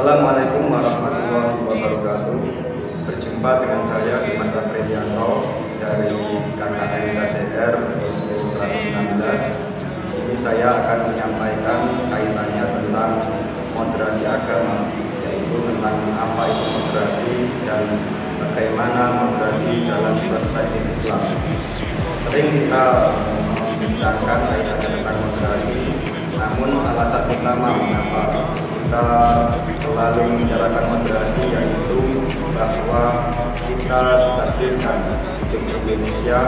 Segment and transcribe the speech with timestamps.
[0.00, 0.49] Assalamualaikum warahmatullahi
[32.68, 34.02] bahwa kita
[34.36, 34.98] takdirkan
[35.40, 36.40] untuk Indonesia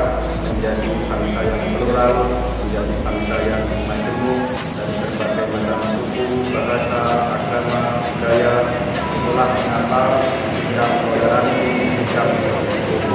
[0.44, 2.14] menjadi bangsa yang plural,
[2.60, 4.40] menjadi bangsa yang majemuk
[4.76, 5.80] dari berbagai macam
[6.12, 7.02] suku, bahasa,
[7.40, 8.54] agama, budaya.
[8.92, 10.02] Itulah mengapa
[10.52, 12.28] sikap toleransi, sikap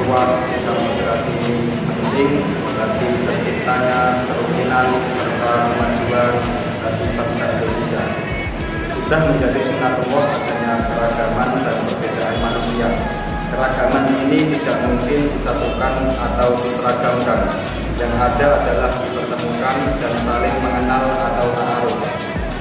[0.08, 1.38] kuat, sikap moderasi
[1.86, 2.34] penting
[2.78, 6.34] bagi terciptanya kerukunan serta kemajuan
[6.82, 8.04] bagi bangsa Indonesia.
[8.89, 10.27] Sudah menjadi adanya
[14.38, 17.40] ini tidak mungkin disatukan atau diseragamkan.
[17.98, 21.98] Yang ada adalah dipertemukan dan saling mengenal atau ta'aruf.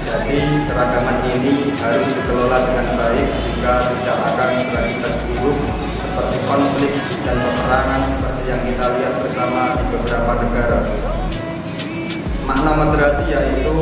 [0.09, 5.61] Jadi keragaman ini harus dikelola dengan baik jika tidak akan berakibat buruk
[6.01, 6.93] seperti konflik
[7.29, 10.79] dan peperangan seperti yang kita lihat bersama di beberapa negara.
[12.49, 13.77] Makna moderasi yaitu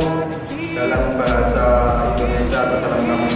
[0.75, 1.65] dalam bahasa
[2.11, 3.34] Indonesia atau dalam kamus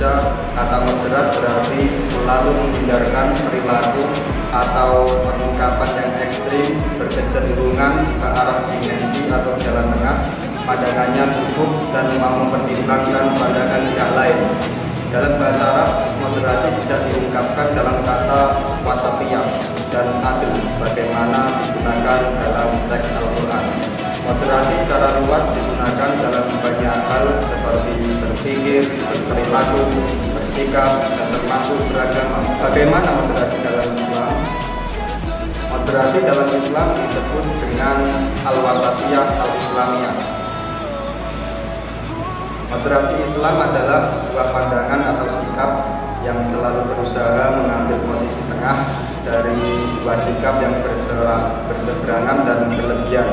[0.00, 4.08] Indonesia kata moderat berarti selalu menghindarkan perilaku
[4.48, 10.16] atau pengungkapan yang ekstrim berkecenderungan ke arah dimensi atau jalan tengah.
[10.64, 14.38] Pandangannya cukup dan mau mempertimbangkan pandangan pihak lain.
[15.12, 19.44] Dalam bahasa Arab moderasi bisa diungkapkan dalam kata wasatiyah
[19.92, 23.49] dan adil bagaimana digunakan dalam teks Al-Quran
[24.30, 29.82] Moderasi secara luas digunakan dalam banyak hal seperti berpikir, berperilaku,
[30.38, 32.38] bersikap, dan termasuk beragama.
[32.62, 34.30] Bagaimana moderasi dalam Islam?
[35.74, 37.96] Moderasi dalam Islam disebut dengan
[38.46, 40.14] al-wasatiyah al-islamiyah.
[42.70, 45.70] Moderasi Islam adalah sebuah pandangan atau sikap
[46.22, 48.78] yang selalu berusaha mengambil posisi tengah
[49.26, 50.78] dari dua sikap yang
[51.66, 53.26] berseberangan dan berlebihan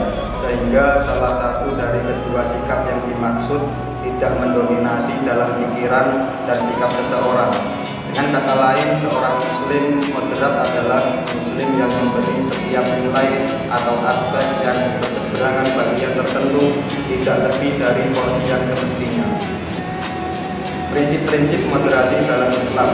[0.47, 3.59] sehingga salah satu dari kedua sikap yang dimaksud
[3.99, 7.51] tidak mendominasi dalam pikiran dan sikap seseorang.
[8.07, 11.03] Dengan kata lain seorang muslim moderat adalah
[11.35, 16.79] muslim yang memberi setiap nilai atau aspek yang berseberangan bagian tertentu
[17.11, 19.27] tidak lebih dari porsi yang semestinya.
[20.95, 22.89] Prinsip-prinsip moderasi dalam Islam.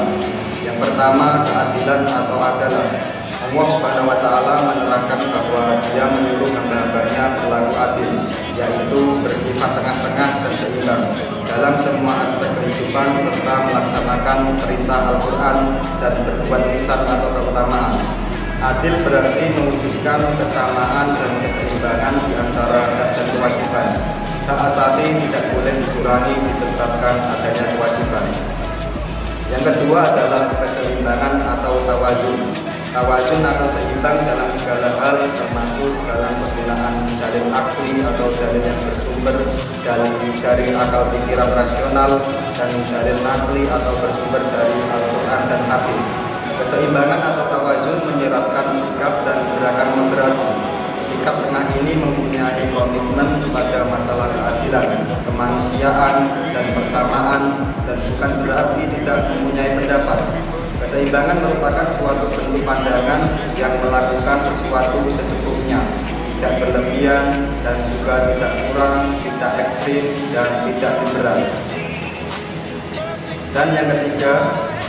[0.65, 3.13] Yang pertama keadilan atau adalah.
[3.53, 7.32] Allah taala menerangkan bahwa Dia menyuruh hamba-hambanya
[14.23, 15.57] melaksanakan perintah Al-Qur'an
[15.99, 17.99] dan berbuat lisan atau keutamaan.
[18.63, 23.87] Adil berarti mewujudkan kesamaan dan keseimbangan di antara hak dan kewajiban.
[24.47, 28.25] Hak asasi tidak boleh dikurangi disebabkan adanya kewajiban.
[29.51, 32.39] Yang kedua adalah keseimbangan atau tawazun
[32.95, 39.35] tawazun atau seimbang dalam segala hal termasuk dalam penggunaan dalil akli atau dalil yang bersumber
[39.81, 40.07] dari
[40.39, 42.11] dari akal pikiran rasional
[42.63, 46.05] dan dalil nakli atau bersumber dari Al-Quran dan hadis.
[46.63, 50.47] Keseimbangan atau tawazun menyeratkan sikap dan gerakan moderasi.
[51.03, 54.87] Sikap tengah ini mempunyai komitmen pada masalah keadilan,
[55.27, 56.15] kemanusiaan,
[56.55, 57.41] dan persamaan,
[57.83, 60.19] dan bukan berarti tidak mempunyai pendapat,
[60.79, 65.79] Keseimbangan merupakan suatu bentuk pandangan yang melakukan sesuatu secukupnya,
[66.39, 71.72] tidak berlebihan dan juga tidak kurang, tidak ekstrim dan tidak liberal.
[73.53, 74.33] Dan yang ketiga,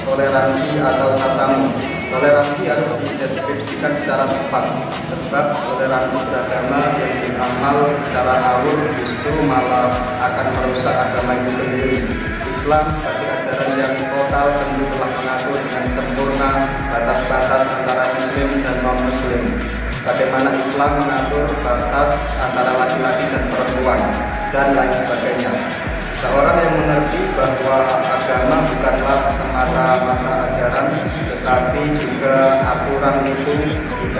[0.08, 1.68] toleransi atau tasamu.
[2.08, 4.64] Toleransi harus dideskripsikan secara tepat,
[5.04, 11.98] sebab toleransi beragama yang beramal secara awur justru malah akan merusak agama itu sendiri.
[12.48, 16.50] Islam sebagai ajaran yang total tentu telah mengatur dengan sempurna
[16.88, 19.42] batas-batas antara muslim dan non-muslim.
[20.08, 22.10] Bagaimana Islam mengatur batas
[22.40, 24.00] antara laki-laki dan perempuan
[24.56, 25.52] dan lain sebagainya.
[26.24, 27.13] Seorang yang mengerti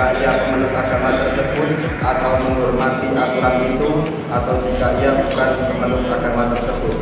[0.04, 3.92] jika ia memeluk agama tersebut atau menghormati aturan itu
[4.28, 6.96] atau jika ia bukan memeluk agama tersebut.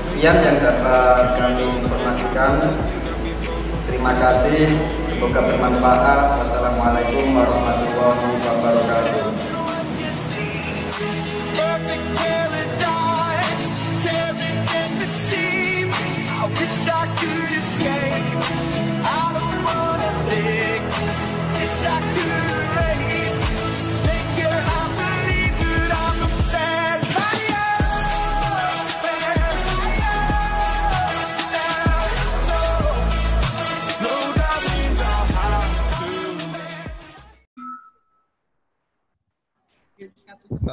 [0.00, 2.80] Sekian yang dapat kami informasikan.
[3.92, 4.72] Terima kasih.
[5.12, 6.40] Semoga bermanfaat.
[6.40, 8.41] Wassalamualaikum warahmatullahi wabarakatuh.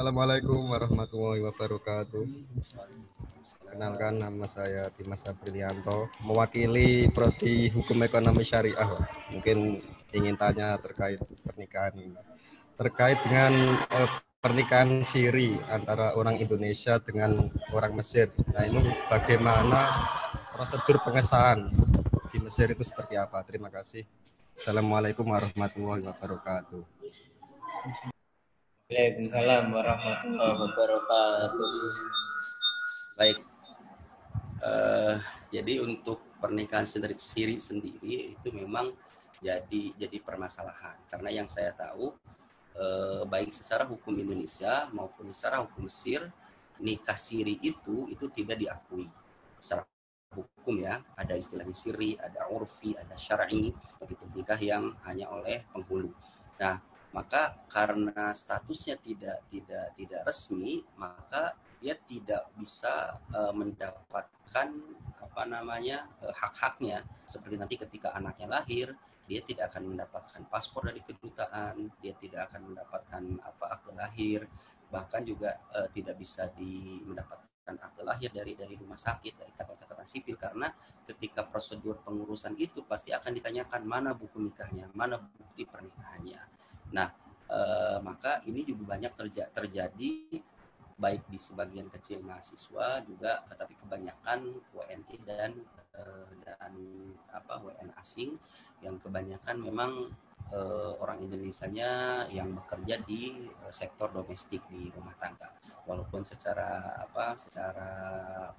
[0.00, 2.24] Assalamualaikum warahmatullahi wabarakatuh.
[3.68, 8.96] Kenalkan nama saya Dimas Aprilianto, mewakili Prodi Hukum Ekonomi Syariah.
[9.36, 9.76] Mungkin
[10.16, 12.16] ingin tanya terkait pernikahan ini.
[12.80, 14.08] Terkait dengan eh,
[14.40, 18.32] pernikahan siri antara orang Indonesia dengan orang Mesir.
[18.56, 20.08] Nah, ini bagaimana
[20.56, 21.76] prosedur pengesahan
[22.32, 23.44] di Mesir itu seperti apa?
[23.44, 24.08] Terima kasih.
[24.56, 26.88] Assalamualaikum warahmatullahi wabarakatuh.
[28.90, 31.70] Waalaikumsalam warahmatullahi wabarakatuh.
[33.22, 33.38] Baik.
[34.66, 35.14] Uh,
[35.54, 37.14] jadi untuk pernikahan sendiri
[37.62, 38.90] sendiri itu memang
[39.38, 42.10] jadi jadi permasalahan karena yang saya tahu
[42.82, 46.26] uh, baik secara hukum Indonesia maupun secara hukum Mesir
[46.82, 49.06] nikah siri itu itu tidak diakui
[49.62, 49.86] secara
[50.34, 53.70] hukum ya ada istilahnya siri ada urfi ada syar'i
[54.02, 56.10] begitu nikah yang hanya oleh penghulu
[56.58, 64.68] nah maka karena statusnya tidak tidak tidak resmi maka dia tidak bisa uh, mendapatkan
[65.18, 67.00] apa namanya uh, hak-haknya.
[67.24, 68.92] Seperti nanti ketika anaknya lahir
[69.24, 74.42] dia tidak akan mendapatkan paspor dari kedutaan dia tidak akan mendapatkan apa akte lahir
[74.90, 79.76] bahkan juga uh, tidak bisa di mendapatkan akte lahir dari dari rumah sakit dari kantor
[79.80, 80.36] catatan sipil.
[80.36, 80.68] Karena
[81.08, 86.19] ketika prosedur pengurusan itu pasti akan ditanyakan mana buku nikahnya mana bukti pernikahannya.
[86.19, 86.19] eh,
[88.20, 90.12] maka ini juga banyak terja terjadi
[91.00, 95.56] baik di sebagian kecil mahasiswa juga, tetapi kebanyakan WNI dan
[95.96, 96.76] eh, dan
[97.32, 98.36] apa WN asing
[98.84, 100.12] yang kebanyakan memang
[100.52, 105.50] uh, orang Indonesia-nya yang bekerja di uh, sektor domestik di rumah tangga.
[105.86, 107.88] Walaupun secara apa secara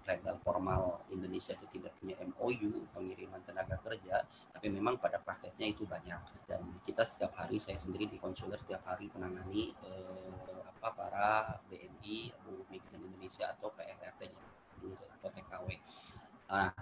[0.07, 5.85] legal formal Indonesia itu tidak punya MOU pengiriman tenaga kerja, tapi memang pada prakteknya itu
[5.85, 6.19] banyak.
[6.81, 11.27] Kita setiap hari saya sendiri di konsuler setiap hari menangani uh, apa para
[11.69, 14.33] BNI, buruh migran Indonesia atau PRT
[14.89, 15.67] atau TKW.
[16.49, 16.73] Nah,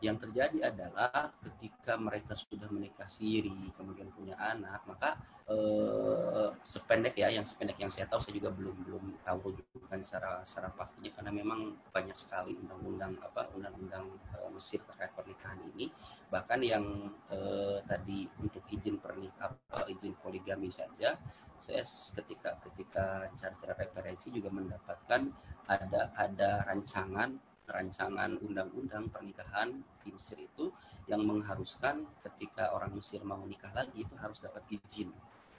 [0.00, 5.16] yang terjadi adalah ketika mereka sudah menikah siri kemudian punya anak maka
[5.48, 10.40] eh, sependek ya yang sependek yang saya tahu saya juga belum belum tahu rujukan secara
[10.40, 15.88] secara pastinya karena memang banyak sekali undang-undang apa undang-undang eh, Mesir terkait pernikahan ini.
[16.28, 16.84] Bahkan yang
[17.32, 21.16] eh, tadi untuk izin pernikah apa izin poligami saja
[21.60, 25.28] saya ketika ketika cari-cari referensi juga mendapatkan
[25.68, 27.36] ada ada rancangan
[27.70, 29.70] rancangan undang-undang pernikahan
[30.02, 30.74] di Mesir itu
[31.06, 35.14] yang mengharuskan ketika orang Mesir mau nikah lagi itu harus dapat izin.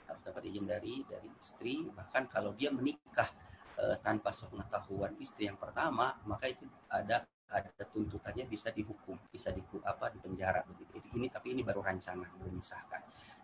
[0.06, 1.88] Harus dapat izin dari dari istri.
[1.88, 3.28] Bahkan kalau dia menikah
[3.80, 9.60] e, tanpa sepengetahuan istri yang pertama maka itu ada ada tuntutannya bisa dihukum bisa di
[9.84, 11.04] apa di penjara begitu.
[11.12, 13.02] Ini tapi ini baru rancangan belum disahkan.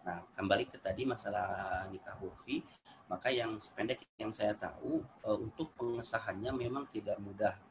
[0.08, 2.64] Nah kembali ke tadi masalah nikah urfi
[3.12, 7.67] maka yang sependek yang saya tahu e, untuk pengesahannya memang tidak mudah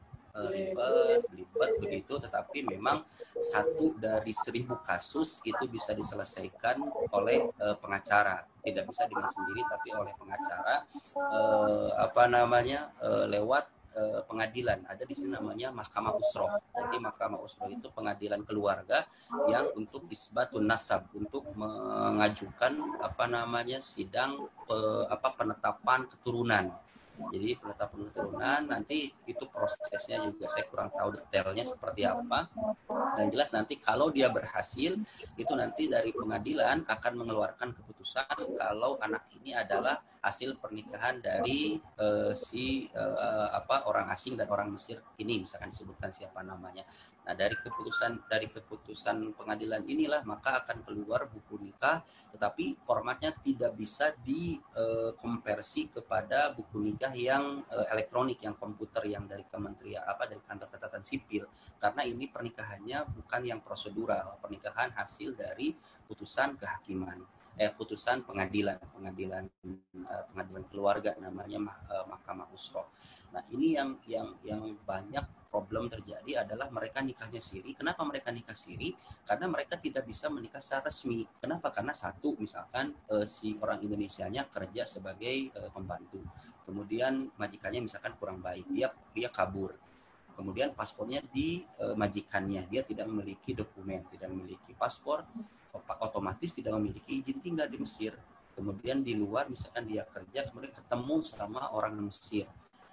[0.52, 3.02] ribet, ribet begitu, tetapi memang
[3.38, 6.78] satu dari seribu kasus itu bisa diselesaikan
[7.10, 10.86] oleh uh, pengacara, tidak bisa dengan sendiri, tapi oleh pengacara,
[11.18, 13.66] uh, apa namanya, uh, lewat
[13.98, 14.84] uh, pengadilan.
[14.86, 16.50] Ada di sini namanya Mahkamah Usroh.
[16.74, 19.04] Jadi Mahkamah Usroh itu pengadilan keluarga
[19.50, 26.70] yang untuk isbatun nasab, untuk mengajukan apa namanya sidang uh, apa penetapan keturunan
[27.32, 32.48] jadi penetapan keturunan nanti itu prosesnya juga saya kurang tahu detailnya seperti apa.
[33.18, 34.94] Dan jelas nanti kalau dia berhasil
[35.34, 42.30] itu nanti dari pengadilan akan mengeluarkan keputusan kalau anak ini adalah hasil pernikahan dari uh,
[42.34, 46.86] si uh, apa orang asing dan orang Mesir ini misalkan disebutkan siapa namanya.
[47.26, 52.00] Nah, dari keputusan dari keputusan pengadilan inilah maka akan keluar buku nikah
[52.34, 59.00] tetapi formatnya tidak bisa dikonversi uh, kepada buku nikah sudah yang uh, elektronik yang komputer
[59.08, 61.48] yang dari kementerian apa dari kantor catatan sipil?
[61.80, 65.72] Karena ini pernikahannya bukan yang prosedural pernikahan hasil dari
[66.04, 67.24] putusan kehakiman
[67.58, 69.50] eh putusan pengadilan pengadilan
[70.06, 72.86] uh, pengadilan keluarga namanya mah, uh, mahkamah usro
[73.34, 77.72] nah ini yang yang yang banyak problem terjadi adalah mereka nikahnya siri.
[77.72, 78.92] Kenapa mereka nikah siri?
[79.24, 81.24] Karena mereka tidak bisa menikah secara resmi.
[81.40, 81.72] Kenapa?
[81.72, 86.20] Karena satu misalkan uh, si orang Indonesianya kerja sebagai uh, pembantu.
[86.68, 89.72] Kemudian majikannya misalkan kurang baik, dia dia kabur
[90.38, 95.26] kemudian paspornya di uh, majikannya dia tidak memiliki dokumen tidak memiliki paspor
[95.98, 98.14] otomatis tidak memiliki izin tinggal di Mesir
[98.54, 102.46] kemudian di luar misalkan dia kerja kemudian ketemu sama orang Mesir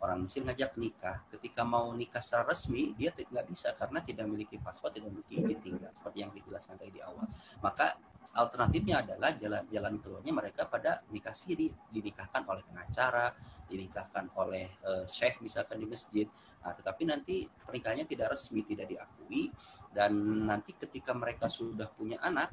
[0.06, 1.26] orang Mesir ngajak nikah.
[1.34, 5.60] Ketika mau nikah secara resmi, dia tidak bisa karena tidak memiliki paspor, tidak memiliki izin
[5.60, 7.26] tinggal seperti yang dijelaskan tadi di awal.
[7.66, 7.98] Maka
[8.36, 13.32] alternatifnya adalah jalan jalan keluarnya mereka pada nikah siri, dinikahkan oleh pengacara,
[13.70, 16.26] dinikahkan oleh uh, syekh misalkan di masjid.
[16.66, 19.50] Nah, tetapi nanti pernikahannya tidak resmi, tidak diakui
[19.94, 20.12] dan
[20.46, 22.52] nanti ketika mereka sudah punya anak,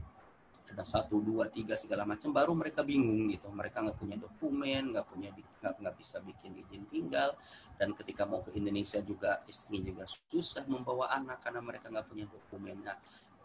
[0.71, 5.07] ada satu dua tiga segala macam baru mereka bingung gitu mereka nggak punya dokumen nggak
[5.11, 7.35] punya nggak bisa bikin izin tinggal
[7.77, 12.27] dan ketika mau ke Indonesia juga istrinya juga susah membawa anak karena mereka nggak punya
[12.31, 12.97] dokumen nah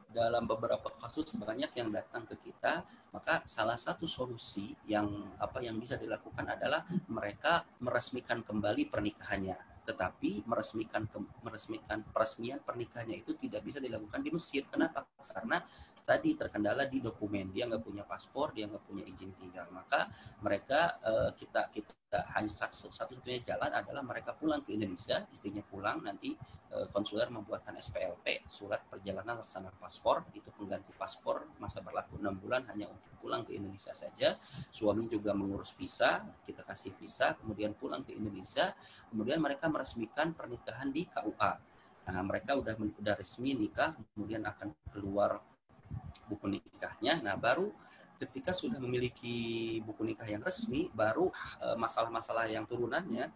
[0.08, 5.76] dalam beberapa kasus banyak yang datang ke kita maka salah satu solusi yang apa yang
[5.76, 11.08] bisa dilakukan adalah mereka meresmikan kembali pernikahannya tetapi meresmikan
[11.40, 14.68] meresmikan peresmian pernikahannya itu tidak bisa dilakukan di Mesir.
[14.68, 15.08] Kenapa?
[15.24, 15.64] Karena
[16.08, 17.52] tadi terkendala di dokumen.
[17.52, 19.68] Dia nggak punya paspor, dia nggak punya izin tinggal.
[19.76, 20.08] Maka
[20.40, 26.00] mereka uh, kita kita hanya satu satunya jalan adalah mereka pulang ke Indonesia, istrinya pulang
[26.00, 26.32] nanti
[26.72, 32.64] uh, konsuler membuatkan SPLP surat perjalanan laksana paspor itu pengganti paspor masa berlaku enam bulan
[32.72, 34.40] hanya untuk pulang ke Indonesia saja.
[34.72, 38.72] Suami juga mengurus visa, kita kasih visa, kemudian pulang ke Indonesia,
[39.12, 41.52] kemudian mereka meresmikan pernikahan di KUA.
[42.08, 45.44] Nah, mereka udah udah resmi nikah, kemudian akan keluar
[46.28, 47.24] buku nikahnya.
[47.24, 47.72] Nah, baru
[48.18, 51.32] ketika sudah memiliki buku nikah yang resmi, baru
[51.64, 53.30] eh, masalah-masalah yang turunannya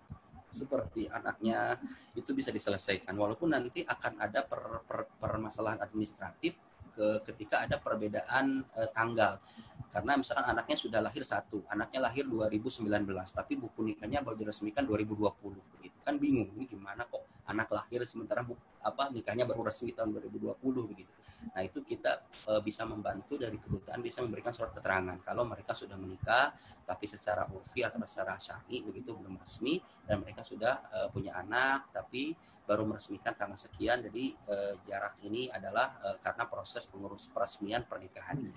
[0.51, 1.79] seperti anaknya
[2.13, 3.15] itu bisa diselesaikan.
[3.15, 6.59] Walaupun nanti akan ada per, per, permasalahan administratif
[6.91, 9.39] ke ketika ada perbedaan uh, tanggal.
[9.87, 12.87] Karena misalkan anaknya sudah lahir satu anaknya lahir 2019
[13.31, 18.45] tapi buku nikahnya baru diresmikan 2020 begitu kan bingung ini gimana kok anak lahir sementara
[18.45, 21.13] bu, apa nikahnya baru resmi tahun 2020 begitu.
[21.53, 25.97] Nah, itu kita e, bisa membantu dari kedutaan bisa memberikan surat keterangan kalau mereka sudah
[25.97, 26.53] menikah
[26.85, 31.93] tapi secara urfi atau secara syar'i begitu belum resmi dan mereka sudah e, punya anak
[31.93, 32.33] tapi
[32.65, 34.55] baru meresmikan tanggal sekian jadi e,
[34.89, 38.53] jarak ini adalah e, karena proses pengurus peresmian pernikahannya.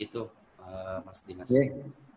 [0.00, 0.28] Itu
[0.60, 0.68] e,
[1.04, 1.48] Mas Dimas.
[1.48, 2.09] Yeah